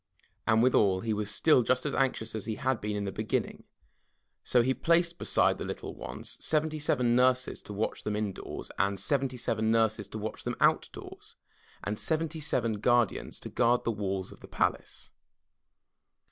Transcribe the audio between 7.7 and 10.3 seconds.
watch them indoors and seventy seven nurses to